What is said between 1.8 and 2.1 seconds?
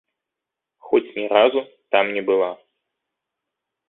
там